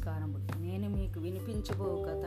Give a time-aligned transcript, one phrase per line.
[0.00, 0.62] నమస్కారములు.
[0.62, 2.26] నేను మీకు వినిపించబో కథ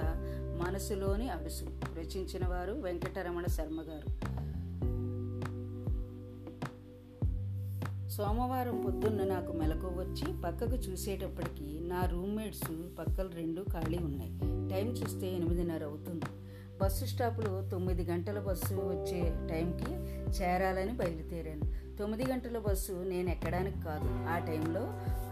[0.62, 4.09] మనసులోని అడుసు రచించిన వారు వెంకటరమణ శర్మ గారు.
[8.09, 14.40] సోమవారం పొద్దున్న నాకు మెలకు వచ్చి పక్కకు చూసేటప్పటికి నా రూమ్మేట్స్ పక్కలు రెండు ఖాళీ ఉన్నాయి.
[14.70, 16.26] టైం చూస్తే ఎనిమిదిన్నర అవుతుంది.
[16.82, 19.94] బస్సు స్టాప్లో తొమ్మిది గంటల బస్సు వచ్చే టైంకి
[20.41, 21.98] చేరాలని బయలుదేరాను.
[21.98, 24.81] తొమ్మిది గంటల బస్సు నేను ఎక్కడానికి కాదు ఆ టైంలో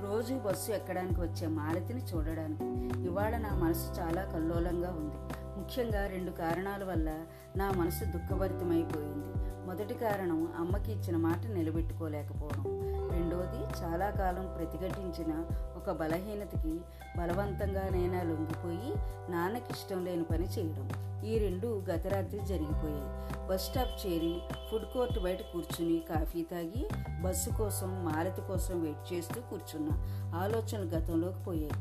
[0.04, 2.64] రోజు బస్సు ఎక్కడానికి వచ్చే మాలతిని చూడడానికి.
[3.04, 5.16] ఇవాళ నా మనసు చాలా కల్లోలంగా ఉంది.
[5.60, 9.28] ముఖ్యంగా రెండు కారణాల వల్ల నా మనసు దుఃఖభరితమైపోయింది.
[9.68, 12.64] మొదటి కారణం అమ్మకి ఇచ్చిన మాట నిలబెట్టుకోలేకపోవడం.
[13.12, 15.44] రెండవది చాలా కాలం ప్రతిఘటించిన
[15.78, 16.80] ఒక బలహీనతకి
[17.18, 18.94] బలవంతంగా నేనా లొంగిపోయి
[19.32, 21.11] నాన్నకి ఇష్టం లేని పని చేయడం.
[21.26, 23.10] ఈ రెండు గతరాత్రి జరిగిపోయాయి.
[23.48, 24.40] బస్ స్టాప్ చేరి
[24.72, 26.88] ఫుడ్ కోర్ట్ బయట కూర్చుని కాఫీ తాగి
[27.22, 29.94] బస్సు కోసం మారతి కోసం వెయిట్ చేస్తూ కూర్చున్నా.
[30.36, 31.72] ఆలోచన గతంలోకి పోయాయి.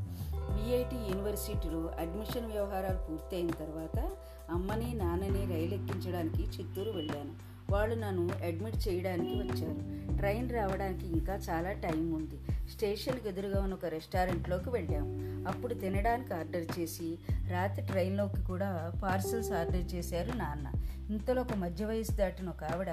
[0.50, 4.10] బిఐటి యూనివర్సిటీలో అడ్మిషన్ వ్యవహారాలు పూర్తయిన తర్వాత
[4.50, 7.49] అమ్మని నాన్నని రైలు ఎక్కించడానికి చిత్తూరు వెళ్ళాను.
[7.70, 10.00] వాళ్ళు నన్ను అడ్మిట్ చేయడానికి వచ్చారు.
[10.16, 12.68] ట్రైన్ రావడానికి ఇంకా చాలా టైం ఉంది.
[12.70, 17.18] స్టేషన్కి ఎదురుగా ఉన్న ఒక రెస్టారెంట్లోకి వెళ్ళాము అప్పుడు తినడానికి ఆర్డర్ చేసి
[17.50, 20.72] రాత్రి ట్రైన్లోకి కూడా పార్సల్స్ ఆర్డర్ చేశారు నాన్న.
[21.12, 22.86] ఇంతలో ఒక మధ్య వయసు దాటిన ఒక ఆవిడ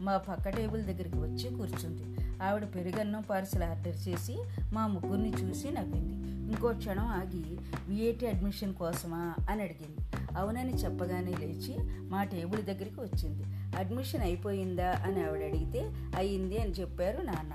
[0.00, 2.20] మా పక్క టేబుల్ దగ్గరికి వచ్చి కూర్చుంది.
[2.42, 6.24] ఆవిడ పెరుగన్నం పార్సల్ ఆర్డర్ చేసి మా ముగ్గురిని చూసి నవ్వింది.
[6.52, 7.56] ఇంకో క్షణం ఆగి
[7.88, 9.34] విఐటి అడ్మిషన్ కోసమా?
[9.50, 9.98] అని అడిగింది.
[10.38, 13.63] అవునని చెప్పగానే లేచి మా టేబుల్ దగ్గరికి వచ్చింది.
[13.78, 15.80] అడ్మిషన్ అయిపోయిందా అని ఆవిడ అడిగితే
[16.16, 17.52] అయ్యింది అని చెప్పారు నాన్న.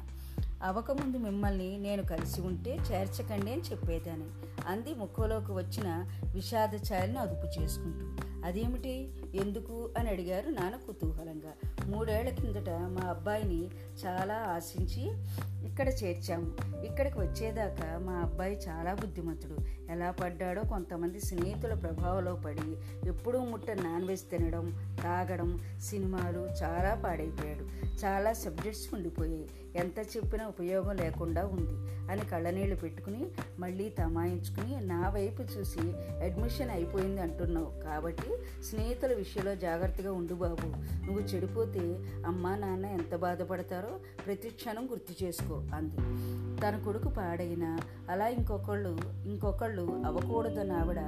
[0.64, 4.28] అవకముందు మిమ్మల్ని నేను కలిసి ఉంటే చేర్చకండి అని చెప్పేదాన్ని.
[4.70, 8.06] అంది ముఖంలోకి వచ్చిన విషాద ఛాయలను అదుపు చేసుకుంటూ.
[8.48, 9.14] అదేమిటి?
[9.36, 9.90] ఎందుకు?
[9.98, 11.70] అని అడిగారు నాన్న కుతూహలంగా.
[11.86, 13.68] మూడేళ్ళ కిందట మా అబ్బాయిని
[14.06, 15.12] చాలా ఆశించి
[15.68, 16.82] ఇక్కడ చేర్చాము.
[16.86, 19.58] ఇక్కడికి వచ్చేదాకా మా అబ్బాయి చాలా బుద్ధిమంతుడు.
[19.92, 22.76] ఎలా పడ్డాడో కొంతమంది స్నేహితుల ప్రభావంలో పడి
[23.08, 27.96] ఎప్పుడూ ముట్ట నాన్ వెజ్ తినడం తాగడం సినిమాలు చాలా పాడైపోయాడు.
[28.06, 29.50] చాలా సబ్జెక్ట్స్ ఉండిపోయాయి.
[29.76, 33.26] ఎంత చెప్పినా ఉపయోగం లేకుండా ఉంది అని కళ్ళనీళ్ళు పెట్టుకుని
[33.60, 35.80] మళ్ళీ తమాయించుకుని నా వైపు చూసి
[36.26, 37.84] అడ్మిషన్ అయిపోయింది అంటున్నావు.
[37.84, 38.32] కాబట్టి
[38.64, 40.68] స్నేహితుల విషయంలో జాగ్రత్తగా ఉండు బాబు.
[41.06, 45.96] నువ్వు చెడిపోతే అమ్మా నాన్న ఎంత బాధపడతారో ప్రతి క్షణం గుర్తు చేసుకో అంది.
[46.64, 47.78] తన కొడుకు పాడైనా
[48.10, 51.00] అలా ఇంకొకళ్ళు ఇంకొకళ్ళు అవ్వకూడదని ఆవిడ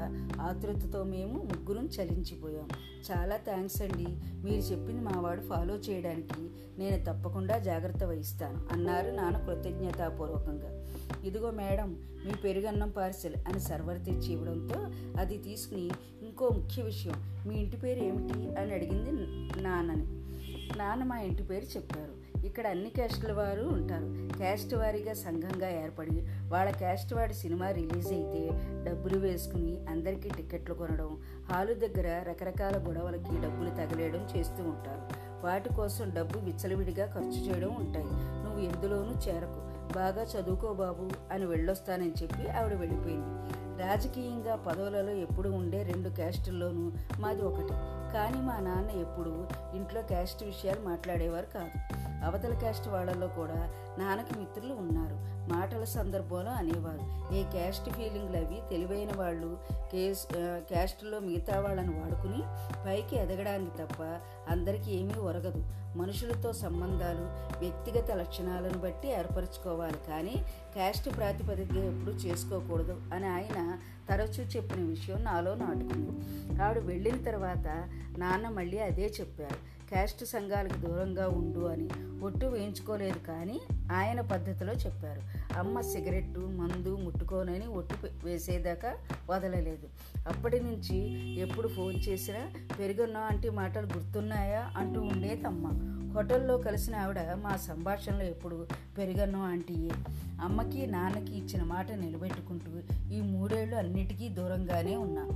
[0.42, 2.70] ఆతృతతో మేము ముగ్గురం చలించిపోయాం.
[3.12, 4.06] చాలా థ్యాంక్స్ అండి.
[4.44, 10.88] మీరు చెప్పింది మావాడు ఫాలో చేయడానికి నేను తప్పకుండా జాగ్రత్త వహిస్తాను అన్నారు నాన్న కృతజ్ఞతాపూర్వకంగా.
[11.24, 11.90] ఇదిగో మేడం
[12.26, 14.80] మీ పెరుగన్నం పార్సెల్ అని సర్వర్ తెచ్చి ఇవ్వడంతో
[15.22, 15.92] అది తీసుకుని
[16.22, 17.14] ఇంకో ముఖ్య విషయం
[17.48, 19.12] మీ ఇంటి పేరు ఏమిటి అని అడిగింది
[19.62, 20.22] నాన్నని.
[20.78, 22.31] నాన్న మా ఇంటి పేరు చెప్పారు.
[22.46, 24.38] ఇక్కడ అన్ని క్యాస్టుల వారు ఉంటారు.
[24.38, 28.50] క్యాస్ట్ వారీగా సంఘంగా ఏర్పడి వాళ్ళ క్యాస్ట్ వాడి సినిమా రిలీజ్ అయితే
[28.90, 35.32] డబ్బులు వేసుకుని అందరికీ టికెట్లు కొనడం హాలు దగ్గర రకరకాల గొడవలకి డబ్బులు తగిలేయడం చేస్తూ ఉంటారు.
[35.46, 38.06] వాటి కోసం డబ్బు విచ్చలవిడిగా ఖర్చు చేయడం ఉంటాయి.
[38.44, 39.72] నువ్వు ఎందులోనూ చేరకు.
[39.94, 43.52] బాగా చదువుకో బాబు అని వెళ్ళొస్తానని చెప్పి ఆవిడ వెళ్ళిపోయింది.
[43.82, 47.74] రాజకీయంగా పదవులలో ఎప్పుడు ఉండే రెండు క్యాస్టుల్లోనూ మాది ఒకటి.
[48.14, 52.11] కానీ మా నాన్న ఎప్పుడు ఇంట్లో క్యాస్ట్ విషయాలు మాట్లాడేవారు కాదు.
[52.24, 53.60] అవతల క్యాస్ట్ వాళ్ళలో కూడా
[54.00, 55.32] నాన్నకి మిత్రులు ఉన్నారు.
[55.54, 57.34] మాటల సందర్భంలో అనేవారు.
[57.36, 59.58] ఈ క్యాస్ట్ ఫీలింగ్లు అవి తెలివైన వాళ్ళు
[59.92, 62.42] కేస్ క్యాస్ట్లో మిగతా వాళ్ళని వాడుకుని
[62.86, 64.02] పైకి ఎదగడానికి తప్ప
[64.50, 65.64] అందరికీ ఏమీ ఒరగదు.
[65.98, 67.26] మనుషులతో సంబంధాలు
[67.60, 70.36] వ్యక్తిగత లక్షణాలను బట్టి ఏర్పరచుకోవాలి కానీ
[70.74, 76.14] క్యాస్ట్ ప్రాతిపదిక ఎప్పుడు చేసుకోకూడదు అని ఆయన తరచూ చెప్పిన విషయం నాలో నాటుకుంది.
[76.62, 77.68] ఆవిడ వెళ్ళిన తర్వాత
[78.18, 79.71] నాన్న మళ్ళీ అదే చెప్పారు.
[79.92, 81.88] క్యాస్ట్ సంఘాలకు దూరంగా ఉండు అని
[82.24, 83.58] ఒట్టు వేయించుకోలేదు కానీ
[83.92, 85.22] ఆయన పద్ధతిలో చెప్పారు.
[85.60, 88.96] అమ్మ సిగరెట్టు మందు ముట్టుకోనని ఒట్టు వేసేదాకా
[89.30, 89.88] వదలలేదు.
[90.28, 90.98] అప్పటి నుంచి
[91.40, 95.88] ఎప్పుడు ఫోన్ చేసినా పెరుగున్నా అంటే మాటలు గుర్తున్నాయా అంటూ ఉండేదమ్మ.
[96.16, 98.68] హోటల్లో కలిసిన ఆవిడ మా సంభాషణలో ఎప్పుడు
[98.98, 99.92] పెరిగన్నో ఆంటీయే.
[100.42, 102.72] అమ్మకి నాన్నకి ఇచ్చిన మాట నిలబెట్టుకుంటూ
[103.14, 105.28] ఈ మూడేళ్ళు అన్నిటికీ దూరంగానే ఉన్నా.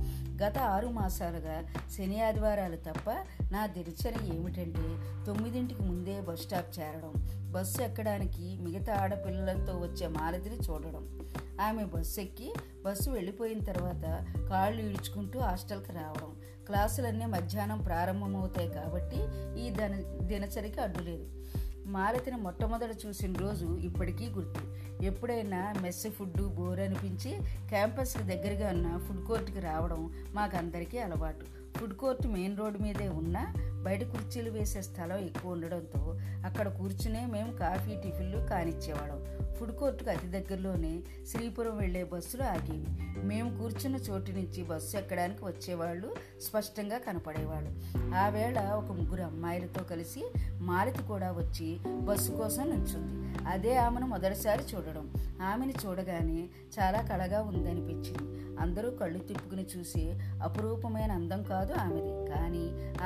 [0.46, 1.62] గత ఆరు మాసాలుగా
[1.96, 3.10] శని ఆదివారాలు తప్ప
[3.52, 4.84] నా దినచర్య ఏమిటంటే
[5.26, 7.12] తొమ్మిదింటికి ముందే బస్ స్టాప్ చేరడం.
[7.56, 11.04] బస్సు ఎక్కడానికి మిగతా ఆడపిల్లలతో వచ్చే మాలతిని చూడడం.
[11.60, 12.54] ఆమె బస్సు ఎక్కి
[12.84, 16.36] బస్సు వెళ్ళిపోయిన తర్వాత కాళ్ళు ఈడ్చుకుంటూ హాస్టల్కి రావడం.
[16.66, 19.16] క్లాసులన్నీ మధ్యాహ్నం ప్రారంభమవుతాయి కాబట్టి
[19.62, 21.26] ఈ దిన దినచరికి అడ్డులేదు
[21.86, 24.62] మాలతిని మొట్టమొదట చూసిన రోజు ఇప్పటికీ గుర్తు.
[25.04, 27.38] ఎప్పుడైనా మెస్ ఫుడ్ బోర్ అనిపించి
[27.68, 31.44] క్యాంపస్కి దగ్గరగా ఉన్న ఫుడ్ కోర్ట్కి రావడం మాకందరికీ అలవాటు.
[31.78, 33.36] ఫుడ్ కోర్ట్ మెయిన్ రోడ్ మీదే ఉన్న
[33.86, 39.26] బయట కుర్చీలు వేసే స్థలం ఎక్కువ ఉండడంతో అక్కడ కూర్చునే మేము కాఫీ టిఫిన్లు కానిచ్చేవాళ్ళం.
[39.54, 42.86] ఫుడ్ కోర్టుకు అతి దగ్గరలోనే శ్రీపురం వెళ్ళే బస్సులు ఆగేవి.
[43.26, 47.70] మేము కూర్చున్న చోటు నుంచి బస్సు ఎక్కడానికి వచ్చేవాళ్ళు స్పష్టంగా కనపడేవాళ్ళు.
[48.14, 53.38] ఆ వేళ ఒక ముగ్గురు అమ్మాయిలతో కలిసి మాలతి కూడా వచ్చి బస్సు కోసం నుంచుంది.
[53.48, 55.14] అదే ఆమెను మొదటిసారి చూడడం.
[55.42, 56.48] ఆమెను చూడగానే
[56.80, 58.36] చాలా కళగా ఉందనిపించింది.
[58.60, 60.10] అందరూ కళ్ళు తిప్పుకుని చూసి
[60.42, 62.25] అపురూపమైన అందం కాదు ఆమెది.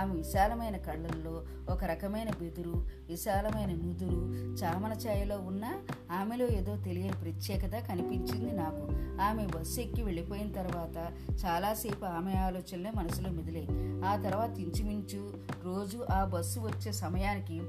[0.01, 4.17] ఆమె విశాలమైన కళ్ళల్లో ఒక రకమైన బెదురు విశాలమైన నుదురు
[4.63, 5.73] చామల ఛాయలో ఉన్న
[6.11, 9.01] ఆమెలో ఏదో తెలియని ప్రత్యేకత కనిపించింది నాకు.
[9.21, 11.13] ఆమె బస్సు ఎక్కి వెళ్ళిపోయిన తర్వాత
[11.45, 13.67] చాలాసేపు ఆమె ఆలోచనలే మనసులో మెదిలే
[14.07, 17.61] ఆ తర్వాత ఇంచుమించు రోజు ఆ బస్సు వచ్చే సమయానికి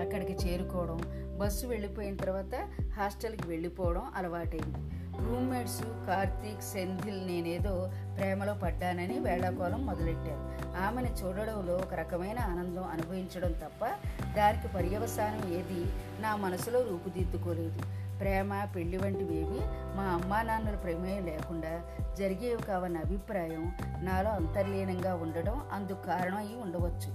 [0.00, 1.00] అక్కడికి చేరుకోవడం
[1.38, 4.99] బస్సు వెళ్ళిపోయిన తర్వాత హాస్టల్కి వెళ్ళిపోవడం అలవాటైంది.
[5.26, 10.42] రూమ్మేట్స్ కార్తీక్ సెంధిల్ నేనేదో ప్రేమలో పడ్డానని వేళాకోళం మొదలెట్టారు.
[10.86, 13.84] ఆమెను చూడడంలో ఒక రకమైన ఆనందం అనుభవించడం తప్ప
[14.36, 15.80] దానికి పర్యవసానం ఏది
[16.22, 17.82] నా మనసులో రూపుదిద్దుకోలేదు.
[18.20, 19.60] ప్రేమ పెళ్ళి వంటివేవి
[19.96, 21.72] మా అమ్మా నాన్నల ప్రమేయం లేకుండా
[22.18, 27.10] జరిగేవి కావన్న అభిప్రాయం నాలో అంతర్లీనంగా ఉండడం అందుకు కారణం అయి ఉండవచ్చు.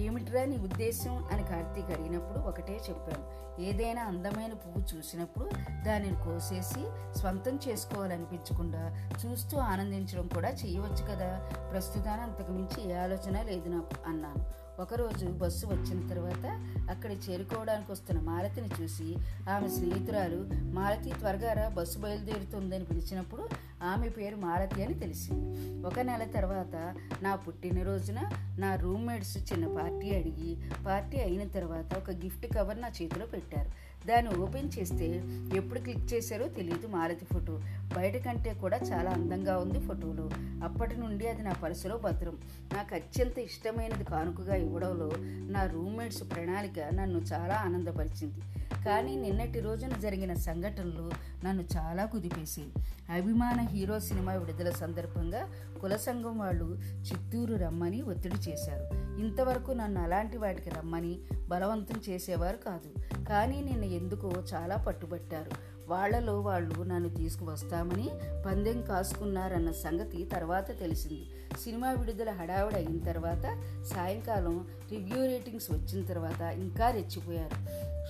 [0.00, 3.24] ఏమిట్రా నీ ఉద్దేశం అని కార్తీక్ అడిగినప్పుడు ఒకటే చెప్పాను.
[3.60, 5.50] ఏదైనా అందమైన పువ్వు చూసినప్పుడు
[5.84, 6.84] దానిని కోసేసి
[7.18, 11.48] స్వంతం చేసుకోవాలనిపించకుండా చూస్తూ ఆనందించడం కూడా చేయవచ్చు కదా.
[11.72, 14.62] ప్రస్తుతాన్ని అంతకుమించి ఏ ఆలోచన లేదు నాకు అన్నాను.
[14.80, 16.46] ఒకరోజు బస్సు వచ్చిన తర్వాత
[16.90, 19.16] అక్కడ చేరుకోవడానికి వస్తున్న మాలతిని చూసి
[19.50, 23.48] ఆమె స్నేహితురాలు మాలతి త్వరగా రా బస్సు బయలుదేరుతుందని పిలిచినప్పుడు
[23.82, 25.82] ఆమె పేరు మాలతి అని తెలిసింది.
[25.86, 30.56] ఒక నెల తర్వాత నా పుట్టినరోజున నా రూమ్మేట్స్ చిన్న పార్టీ అడిగి
[30.86, 33.82] పార్టీ అయిన తర్వాత ఒక గిఫ్ట్ కవర్ నా చేతిలో పెట్టారు.
[34.06, 35.24] దాన్ని ఓపెన్ చేస్తే
[35.56, 37.60] ఎప్పుడు క్లిక్ చేశారో తెలియదు మాలతి ఫోటో.
[37.96, 40.30] బయట కంటే కూడా చాలా అందంగా ఉంది ఫోటోలో.
[40.64, 42.38] అప్పటి నుండి అది నా పర్సులో భద్రం.
[42.74, 45.10] నాకు అత్యంత ఇష్టమైనది కానుకగా ఇవ్వడంలో
[45.50, 48.40] నా రూమ్మేట్స్ ప్రణాళిక నన్ను చాలా ఆనందపరిచింది.
[48.84, 51.10] కానీ నిన్నటి రోజున జరిగిన సంఘటనలు
[51.44, 52.72] నన్ను చాలా కుదిపేసాయి
[53.10, 55.48] అభిమాన హీరో సినిమా విడుదల సందర్భంగా
[55.80, 59.11] కుల సంఘం వాళ్ళు చిత్తూరు రమ్మని ఒత్తిడి చేశారు.
[59.18, 61.18] ఇంతవరకు నన్ను అలాంటి వాటికి రమ్మని
[61.48, 63.22] బలవంతం చేసేవారు కాదు.
[63.24, 65.72] కానీ నిన్న ఎందుకో చాలా పట్టుబట్టారు.
[65.88, 68.10] వాళ్ళలో వాళ్ళు నన్ను తీసుకువస్తామని
[68.46, 71.26] పందెం కాసుకున్నారన్న సంగతి తర్వాత తెలిసింది.
[71.60, 73.42] సినిమా విడుదల హడావుడి అయిన తర్వాత
[73.84, 77.56] సాయంకాలం రివ్యూ రేటింగ్స్ వచ్చిన తర్వాత ఇంకా రెచ్చిపోయారు.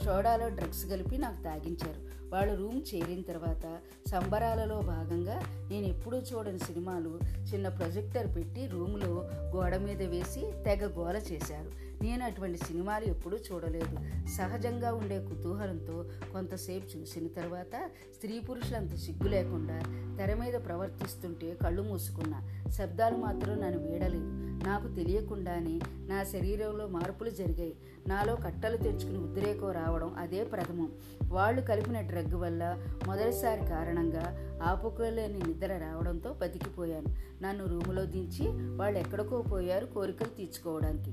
[0.05, 2.12] సోడాలో డ్రగ్స్ కలిపి నాకు తాగించారు.
[2.33, 3.65] వాళ్ళు రూమ్ చేరిన తర్వాత
[4.11, 5.37] సంబరాలలో భాగంగా
[5.71, 7.13] నేను ఎప్పుడూ చూడని సినిమాలు
[7.51, 9.13] చిన్న ప్రొజెక్టర్ పెట్టి రూమ్లో
[9.55, 11.71] గోడ మీద వేసి తెగ గోల చేశారు.
[12.03, 14.27] నేను అటువంటి సినిమాలు ఎప్పుడూ చూడలేదు.
[14.29, 19.79] సహజంగా ఉండే కుతూహలంతో కొంతసేపు చూసిన తర్వాత స్త్రీ పురుషులంత సిగ్గు లేకుండా
[20.19, 22.71] తెర మీద ప్రవర్తిస్తుంటే కళ్ళు మూసుకున్నా.
[22.71, 24.43] శబ్దాలు మాత్రం నన్ను వీడలేదు.
[24.69, 27.77] నాకు తెలియకుండానే నా శరీరంలో మార్పులు జరిగాయి.
[28.07, 30.93] నాలో కట్టలు తెచ్చుకుని ఉద్రేకం రావడం అదే ప్రథమం.
[31.25, 37.43] వాళ్ళు కలిపిన డ్రగ్ వల్ల మొదటిసారి కారణంగా ఆపుకోలేని నిద్ర రావడంతో బతికిపోయాను.
[37.43, 41.11] నన్ను రూములో దించి వాళ్ళు ఎక్కడికో పోయారు కోరికలు తీర్చుకోవడానికి.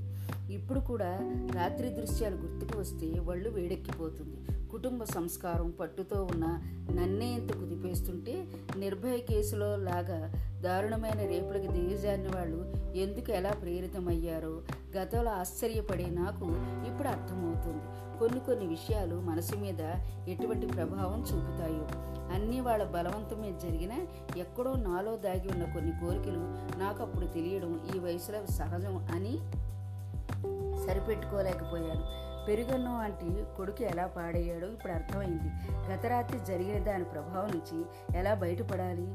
[0.50, 1.18] ఇప్పుడు కూడా
[1.54, 4.68] రాత్రి దృశ్యాలు గుర్తుకు వస్తే వాళ్ళు వేడెక్కిపోతుంది.
[4.70, 6.46] కుటుంబ సంస్కారం పట్టుతో ఉన్న
[6.90, 12.60] నన్నే ఇంత కుదిపేస్తుంటే నిర్భయ కేసులో లాగా దారుణమైన రేపులకు దిగజారిన వాళ్ళు
[12.98, 14.62] ఎందుకు ఎలా ప్రేరితమయ్యారో
[14.96, 16.46] గతంలో ఆశ్చర్యపడే నాకు
[16.86, 17.84] ఇప్పుడు అర్థమవుతుంది.
[18.18, 19.80] కొన్ని కొన్ని విషయాలు మనసు మీద
[20.28, 21.86] ఎటువంటి ప్రభావం చూపుతాయో.
[22.34, 23.92] అన్నీ వాళ్ళ బలవంతం మీద జరిగిన
[24.36, 26.42] ఎక్కడో నాలో దాగి ఉన్న కొన్ని కోరికలు
[26.78, 29.38] నాకు అప్పుడు తెలియడం ఈ వయసులో సహజం అని
[30.90, 35.50] సరిపెట్టుకోలేకపోయాను పెరుగన్నం వంటి కొడుకు ఎలా పాడయ్యాడో ఇప్పుడు అర్థమైంది.
[35.92, 37.84] గత రాత్రి జరిగిన దాని ప్రభావం నుంచి
[38.18, 39.12] ఎలా బయటపడాలి?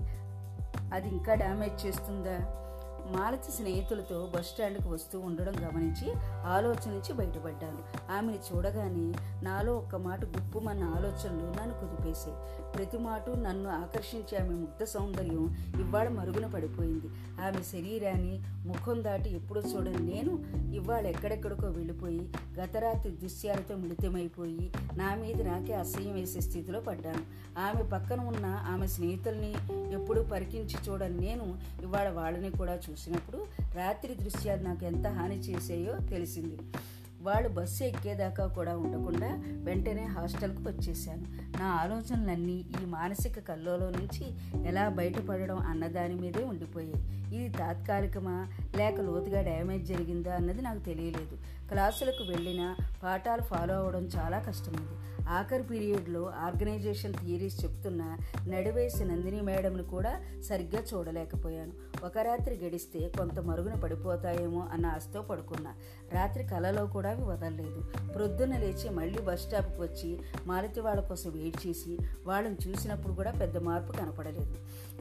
[0.94, 2.65] అది ఇంకా డ్యామేజ్ చేస్తుందా?
[3.12, 6.14] మాలతి స్నేహితులతో బస్టాండ్కి వస్తూ ఉండడం గమనించి
[6.46, 8.12] ఆలోచన నుంచి బయటపడ్డాను.
[8.12, 12.38] ఆమెను చూడగానే నాలో ఒక్క మాట గుప్పుమన్న ఆలోచనలు నన్ను కుదిపేశాయి.
[12.78, 17.08] ప్రతి మాట నన్ను ఆకర్షించే ఆమె ముగ్ధ సౌందర్యం ఇవాళ మరుగున పడిపోయింది.
[17.42, 20.44] ఆమె శరీరాన్ని ముఖం దాటి ఎప్పుడూ చూడని నేను
[20.76, 27.22] ఇవాళ ఎక్కడెక్కడికో వెళ్ళిపోయి గతరాత్రి దృశ్యాలతో మిళితమైపోయి నా మీద నాకే అసహ్యం వేసే స్థితిలో పడ్డాను.
[27.60, 29.56] ఆమె పక్కన ఉన్న ఆమె స్నేహితుల్ని
[29.94, 36.58] ఎప్పుడూ పరికించి చూడని నేను ఇవాళ వాళ్ళని కూడా చూసినప్పుడు రాత్రి దృశ్యాలు నాకు ఎంత హాని చేసాయో తెలిసింది.
[37.22, 41.24] వాళ్ళు బస్సు ఎక్కేదాకా కూడా ఉండకుండా వెంటనే హాస్టల్కు వచ్చేసాను
[41.60, 44.26] నా ఆలోచనలన్నీ ఈ మానసిక కల్లోలో నుంచి
[44.68, 47.26] ఎలా బయటపడడం అన్నదాని మీదే ఉండిపోయాయి.
[47.36, 48.48] ఇది తాత్కాలికమా?
[48.76, 50.36] లేక లోతుగా డ్యామేజ్ జరిగిందా?
[50.36, 51.38] అన్నది నాకు తెలియలేదు.
[51.70, 54.96] క్లాసులకు వెళ్ళినా పాఠాలు ఫాలో అవ్వడం చాలా కష్టమైంది.
[55.30, 58.18] ఆఖరి పీరియడ్లో ఆర్గనైజేషన్ థియరీస్ చెప్తున్న
[58.48, 61.72] నడివేసి నందిని మేడంను కూడా సరిగ్గా చూడలేకపోయాను.
[62.06, 65.74] ఒక రాత్రి గడిస్తే కొంత మరుగున పడిపోతాయేమో అన్న ఆశతో పడుకున్నా.
[66.14, 67.82] రాత్రి కలలో కూడా అవి వదలలేదు.
[68.16, 73.58] ప్రొద్దున లేచి మళ్ళీ బస్ స్టాప్కి వచ్చి మాలతి వాళ్ళ కోసం వెయిట్ చేసి వాళ్ళని చూసినప్పుడు కూడా పెద్ద
[73.58, 74.56] మార్పు కనపడలేదు.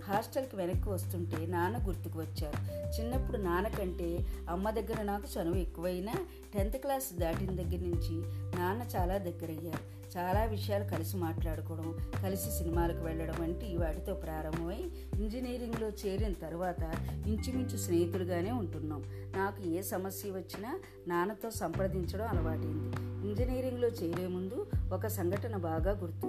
[0.05, 2.59] హాస్టల్కి వెనక్కి వస్తుంటే నాన్న గుర్తుకు వచ్చారు.
[2.97, 6.15] చిన్నప్పుడు నాన్న కంటే అమ్మ దగ్గర నాకు చనువు ఎక్కువైనా
[6.55, 8.23] టెన్త్ క్లాస్ దాటిన దగ్గర నుంచి
[8.61, 9.95] నాన్న చాలా దగ్గరయ్యారు.
[10.17, 14.85] చాలా విషయాలు కలిసి మాట్లాడుకోవడం కలిసి సినిమాలకు వెళ్ళడం వంటి వాటితో ప్రారంభమై
[15.15, 16.83] ఇంజనీరింగ్లో చేరిన తర్వాత
[17.27, 19.05] ఇంచుమించు స్నేహితులుగానే ఉంటున్నాం.
[19.37, 22.97] నాకు ఏ సమస్య వచ్చినా నాన్నతో సంప్రదించడం అలవాటైంది.
[23.29, 26.27] ఇంజనీరింగ్లో చేరే ముందు ఒక సంఘటన బాగా గుర్తు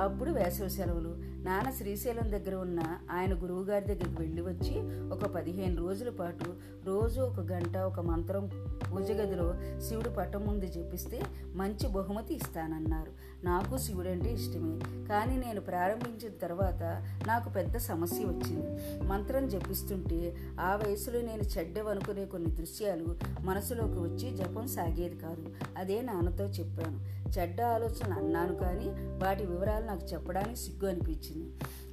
[0.00, 1.32] అప్పుడు వేసవి సెలవులు.
[1.44, 2.80] నాన్న శ్రీశైలం దగ్గర ఉన్న
[3.10, 6.44] ఆయన గురువుగారి దగ్గరికి వెళ్ళి వచ్చి ఒక పదిహేను రోజుల పాటు
[6.84, 8.50] రోజు ఒక గంట ఒక మంత్రం
[8.92, 11.22] పూజ గదిలో శివుడు పట్టం ముందు చెప్పిస్తే
[11.54, 13.10] మంచి బహుమతి ఇస్తానన్నారు.
[13.44, 15.04] నాకు శివుడంటే ఇష్టమే.
[15.04, 16.82] కానీ నేను ప్రారంభించిన తర్వాత
[17.26, 19.02] నాకు పెద్ద సమస్య వచ్చింది.
[19.02, 25.50] మంత్రం జపిస్తుంటే ఆ వయసులో నేను చెడ్డవనుకునే కొన్ని దృశ్యాలు మనసులోకి వచ్చి జపం సాగేది కాదు.
[25.78, 27.22] అదే నాన్నతో చెప్పాను.
[27.38, 28.86] చెడ్డ ఆలోచన అన్నాను కానీ
[29.24, 31.52] వాటి వివరాలు నాకు చెప్పడానికి సిగ్గు అనిపించింది.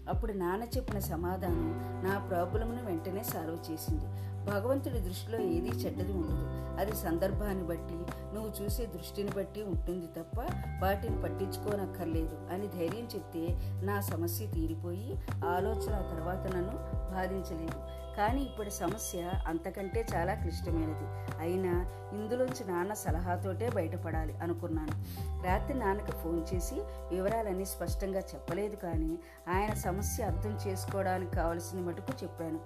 [0.10, 4.06] అప్పుడు నాన్న చెప్పిన సమాధానం నా ప్రాబ్లంను వెంటనే సాల్వ్ చేసింది.
[4.52, 6.60] భగవంతుడి దృష్టిలో ఏదీ చెడ్డది ఉండదు.
[6.80, 7.94] అది సందర్భాన్ని బట్టి
[8.34, 10.40] నువ్వు చూసే దృష్టిని బట్టి ఉంటుంది తప్ప
[10.82, 16.72] వాటిని పట్టించుకోనక్కర్లేదు అని ధైర్యం చెప్తే నా సమస్య తీరిపోయి ఆలోచన తర్వాత నన్ను
[17.14, 17.99] బాధించలేదు.
[18.18, 21.08] కానీ ఇప్పుడు సమస్య అంతకంటే చాలా క్లిష్టమైనది.
[21.40, 21.74] అయినా
[22.14, 24.96] ఇందులోంచి నాన్న సలహాతోటే బయటపడాలి అనుకున్నాను.
[25.44, 26.76] రాత్రి నాన్నకు ఫోన్ చేసి
[27.12, 32.60] వివరాలన్నీ స్పష్టంగా చెప్పలేదు కానీ ఆయన సమస్య అర్థం చేసుకోవడానికి కావలసిన మటుకు చెప్పాను.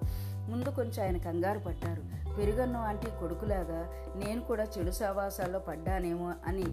[0.49, 2.33] ముందు కొంచెం ఆయన కంగారు పడ్డారు.
[2.35, 6.65] పెరుగన్ను ఆంటీ కొడుకులాగా నేను కూడా చెడు సావాసాల్లో పడ్డానేమో అని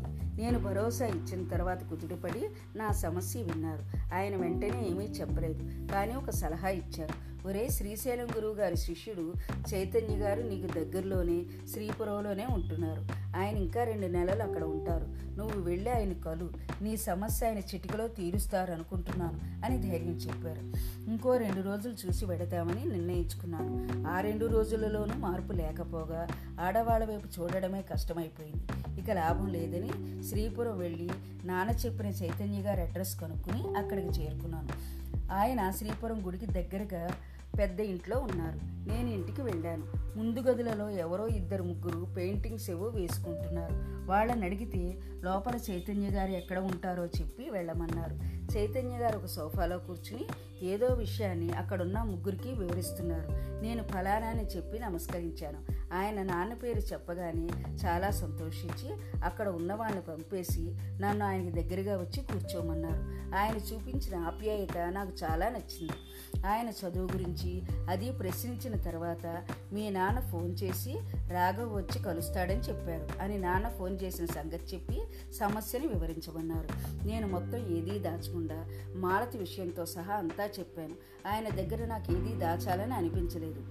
[0.42, 4.14] నేను భరోసా ఇచ్చిన తర్వాత కుదుటపడి నా సమస్య విన్నారు.
[4.14, 7.30] ఆయన వెంటనే ఏమీ చెప్పలేదు కానీ ఒక సలహా ఇచ్చారు.
[7.48, 9.34] ఒరే శ్రీశైలం గురువు గారి శిష్యుడు
[9.74, 13.19] చైతన్య గారు నీకు దగ్గరలోనే శ్రీపురంలోనే ఉంటున్నారు.
[13.36, 15.06] ఆయన ఇంకా రెండు నెలలు అక్కడ ఉంటారు.
[15.36, 16.50] నువ్వు వెళ్ళి ఆయన కలు.
[16.82, 20.60] నీ సమస్య ఆయన చిటికలో తీరుస్తారు అనుకుంటున్నాను అని ధైర్యం చెప్పారు.
[21.10, 24.08] ఇంకో రెండు రోజులు చూసి పెడతామని నిర్ణయించుకున్నాను.
[24.08, 26.28] ఆ రెండు రోజులలోనూ మార్పు లేకపోగా
[26.60, 29.00] ఆడవాళ్ళ వైపు చూడడమే కష్టమైపోయింది.
[29.00, 31.10] ఇక లాభం లేదని శ్రీపురం వెళ్ళి
[31.44, 35.00] నాన్న చెప్పిన చైతన్య గారి అడ్రస్ కనుక్కుని అక్కడికి చేరుకున్నాను.
[35.32, 37.10] ఆయన శ్రీపురం గుడికి దగ్గరగా
[37.58, 38.58] పెద్ద ఇంట్లో ఉన్నారు.
[38.88, 40.00] నేను ఇంటికి వెళ్ళాను.
[40.18, 43.74] ముందు గదులలో ఎవరో ఇద్దరు ముగ్గురు పెయింటింగ్స్ ఏవో వేసుకుంటున్నారు.
[44.10, 48.14] వాళ్ళని అడిగితే లోపల చైతన్య గారు ఎక్కడ ఉంటారో చెప్పి వెళ్ళమన్నారు.
[48.56, 50.26] చైతన్య గారు ఒక సోఫాలో కూర్చుని
[50.62, 53.50] ఏదో విషయాన్ని అక్కడున్న ముగ్గురికి వివరిస్తున్నారు.
[53.62, 55.80] నేను ఫలానా అని చెప్పి నమస్కరించాను.
[55.94, 57.48] ఆయన నాన్న పేరు చెప్పగానే
[57.86, 63.20] చాలా సంతోషించి అక్కడ ఉన్న వాళ్ళని పంపేసి నన్ను ఆయనకి దగ్గరగా వచ్చి కూర్చోమన్నారు.
[63.36, 65.92] ఆయన చూపించిన ఆప్యాయత నాకు చాలా నచ్చింది.
[66.46, 70.98] ఆయన చదువు గురించి అది ప్రశ్నించిన తర్వాత మీ నాన్న ఫోన్ చేసి
[71.30, 75.02] రాఘవ్ వచ్చి కలుస్తాడని చెప్పారు అని నాన్న ఫోన్ చేసిన సంగతి చెప్పి
[75.32, 76.68] సమస్యని వివరించమన్నారు.
[77.06, 80.94] నేను మొత్తం ఏదీ దాచకుండా మాలతి విషయంతో సహా అంతా చెప్పాను.
[81.28, 83.62] ఆయన దగ్గర నాకు ఏదీ దాచాలని అనిపించలేదు.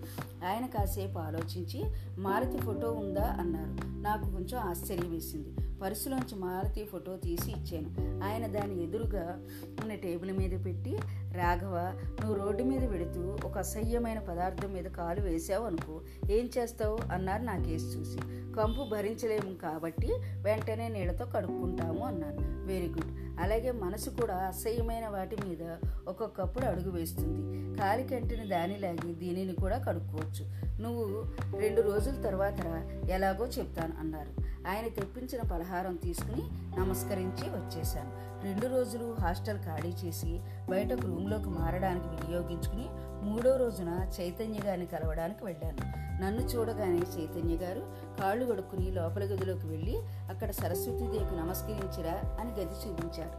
[0.46, 1.84] ఆయన కాసేపు ఆలోచించి
[2.18, 3.36] మారుతి ఫోటో ఉందా?
[3.40, 3.88] అన్నారు.
[4.02, 5.80] నాకు కొంచెం ఆశ్చర్యం వేసింది.
[5.80, 8.24] పర్సులోంచి మారుతి ఫోటో తీసి ఇచ్చాను.
[8.24, 9.40] ఆయన దాని ఎదురుగా
[9.82, 10.98] ఉన్న టేబుల్ మీద పెట్టి
[11.32, 17.00] రాఘవ నువ్వు రోడ్డు మీద వెడుతూ ఒక అసహ్యమైన పదార్థం మీద కాలు వేసావు అనుకో ఏం చేస్తావు?
[17.12, 18.18] అన్నారు నా కేసు చూసి.
[18.54, 20.08] కంపు భరించలేము కాబట్టి
[20.42, 22.68] వెంటనే నీళ్ళతో కడుక్కుంటాము అన్నాను.
[22.68, 23.29] Very good.
[23.40, 25.76] అలాగే మనసు కూడా అసహ్యమైన వాటి మీద
[26.08, 27.80] ఒక్కొక్కప్పుడు అడుగు వేస్తుంది.
[27.80, 30.46] కాలికంటిని దానిలాగి దీనిని కూడా కడుక్కోవచ్చు.
[30.82, 31.26] నువ్వు
[31.60, 34.50] రెండు రోజుల తర్వాత ఎలాగో చెప్తాను అన్నారు.
[34.68, 36.42] ఆయన తెప్పించిన పలహారం తీసుకుని
[36.80, 38.44] నమస్కరించి వచ్చేశాను.
[38.44, 42.86] రెండు రోజులు హాస్టల్ ఖాళీ చేసి బయటకు రూమ్లోకి మారడానికి వినియోగించుకుని
[43.26, 46.09] మూడో రోజున చైతన్య గారిని కలవడానికి వెళ్ళాను.
[46.22, 47.82] నన్ను చూడగానే చైతన్య గారు
[48.22, 49.96] కాళ్ళు కడుక్కుని లోపల గదిలోకి వెళ్ళి
[50.30, 53.36] అక్కడ సరస్వతీదేవికి నమస్కరించిరా అని గది చూపించారు.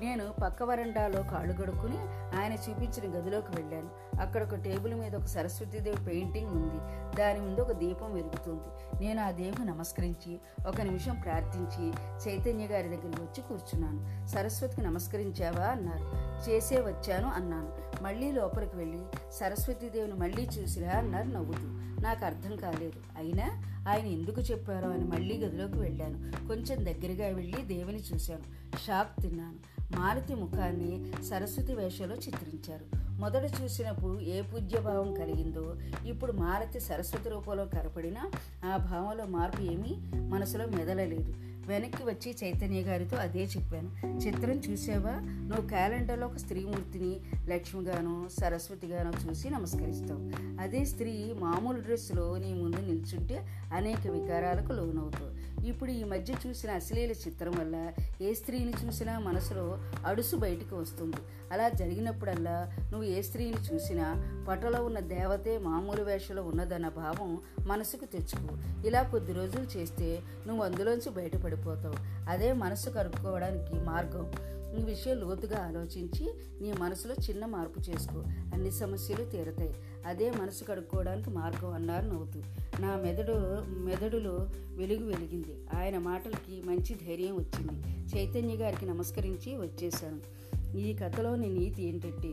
[0.00, 1.98] నేను పక్క వరండాలో కాళ్ళు కడుక్కుని
[2.38, 3.90] ఆయన చూపించిన గదిలోకి వెళ్ళాను.
[4.20, 6.78] అక్కడ ఒక టేబుల్ మీద ఒక సరస్వతీదేవి పెయింటింగ్ ఉంది.
[7.16, 8.98] దాని ముందు ఒక దీపం వెలుగుతుంది.
[9.04, 11.88] నేను ఆ దేవుని నమస్కరించి ఒక నిమిషం ప్రార్థించి
[12.28, 14.26] చైతన్య గారి దగ్గరికి వచ్చి కూర్చున్నాను.
[14.26, 15.64] సరస్వతికి నమస్కరించావా?
[15.64, 16.24] అన్నారు.
[16.50, 18.02] చేసే వచ్చాను అన్నాను.
[18.02, 18.98] మళ్ళీ లోపలికి వెళ్ళి
[19.32, 20.98] సరస్వతీదేవిని మళ్ళీ చూసిరా?
[20.98, 21.84] అన్నారు నవ్వుతూ.
[22.02, 23.00] నాకు అర్థం కాలేదు.
[23.16, 26.48] అయినా ఆయన ఎందుకు చెప్పారో అని మళ్ళీ గదిలోకి వెళ్ళాను.
[26.48, 28.76] కొంచెం దగ్గరగా వెళ్ళి దేవిని చూశాను.
[28.86, 29.74] షాక్ తిన్నాను.
[29.96, 33.04] మారుతి ముఖాన్ని సరస్వతి వేషంలో చిత్రించారు.
[33.20, 35.76] మొదట చూసినప్పుడు ఏ పూజ్యభావం కలిగిందో
[36.06, 38.30] ఇప్పుడు మారుతి సరస్వతి రూపంలో కనపడినా
[38.64, 39.96] ఆ భావంలో మార్పు ఏమీ
[40.28, 41.34] మనసులో మెదలలేదు.
[41.66, 44.06] వెనక్కి వచ్చి చైతన్య గారితో అదే చెప్పాను.
[44.18, 45.10] చిత్రం చూసావా?
[45.20, 50.44] నువ్వు క్యాలెండర్లో ఒక స్త్రీమూర్తిని లక్ష్మిగానో సరస్వతిగానో చూసి నమస్కరిస్తావు.
[50.60, 55.43] అదే స్త్రీ మామూలు డ్రెస్సులో నీ ముందు నిల్చుంటే అనేక వికారాలకు లోనవుతావు.
[55.62, 61.16] ఇప్పుడు ఈ మధ్య చూసిన అశ్లీల చిత్రం వల్ల ఏ స్త్రీని చూసినా మనసులో అడుసు బయటికి వస్తుంది.
[61.52, 68.56] అలా జరిగినప్పుడల్లా నువ్వు ఏ స్త్రీని చూసినా పటలో ఉన్న దేవతే మామూలు వేషలో ఉన్నదన్న భావం మనసుకు తెచ్చుకో.
[68.88, 72.28] ఇలా కొద్ది రోజులు చేస్తే నువ్వు అందులోంచి బయటపడిపోతావు.
[72.30, 74.32] అదే మనసు కరుక్కోవడానికి మార్గం.
[74.78, 78.24] ఈ విషయం లోతుగా ఆలోచించి నీ మనసులో చిన్న మార్పు చేసుకో.
[78.54, 79.74] అన్ని సమస్యలు తీరతాయి.
[80.06, 82.42] అదే మనసు కడుక్కోవడానికి మార్గం అన్నారు నవ్వుతూ.
[82.80, 83.32] నా మెదడు
[83.68, 85.80] మెదడులో వెలుగు వెలిగింది.
[85.80, 87.82] ఆయన మాటలకి మంచి ధైర్యం వచ్చింది.
[88.16, 90.44] చైతన్య గారికి నమస్కరించి వచ్చేశాను.
[90.76, 92.32] ఈ కథలోని నీతి ఏంటంటే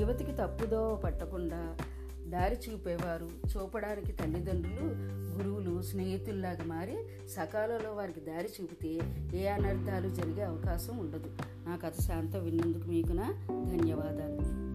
[0.00, 1.76] యువతికి తప్పుదో పట్టకుండా
[2.28, 6.96] దారి చూపేవారు చూపడానికి తల్లిదండ్రులు గురువులు స్నేహితుల్లాగా మారి
[7.28, 9.00] సకాలంలో వారికి దారి చూపితే
[9.38, 11.30] ఏ అనర్థాలు జరిగే అవకాశం ఉండదు.
[11.66, 14.69] నా కథ శాంతం విన్నందుకు మీకు నా ధన్యవాదాలు.